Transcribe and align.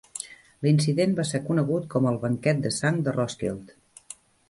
L'incident 0.67 1.13
va 1.19 1.27
ser 1.33 1.43
conegut 1.51 1.87
com 1.93 2.09
el 2.15 2.19
"banquet 2.27 2.67
de 2.67 2.75
sang 2.81 3.01
de 3.09 3.17
Roskilde". 3.19 3.81